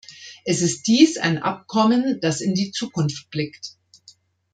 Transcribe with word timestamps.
Es 0.45 0.63
ist 0.63 0.87
dies 0.87 1.19
ein 1.19 1.37
Abkommen, 1.43 2.19
das 2.21 2.41
in 2.41 2.55
die 2.55 2.71
Zukunft 2.71 3.29
blickt. 3.29 3.73